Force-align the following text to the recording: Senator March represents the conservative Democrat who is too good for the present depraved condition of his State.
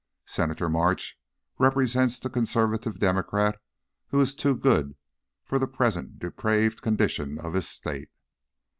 Senator 0.25 0.67
March 0.67 1.19
represents 1.59 2.17
the 2.17 2.27
conservative 2.27 2.97
Democrat 2.97 3.61
who 4.07 4.19
is 4.19 4.33
too 4.33 4.57
good 4.57 4.95
for 5.45 5.59
the 5.59 5.67
present 5.67 6.17
depraved 6.17 6.81
condition 6.81 7.37
of 7.37 7.53
his 7.53 7.69
State. 7.69 8.09